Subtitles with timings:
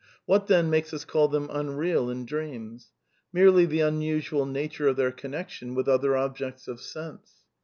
[0.27, 2.89] Whaty then, makes ns call them nnreal in dreams?
[3.31, 7.43] Merely the nnnsual nature of their connection with other objects of sense.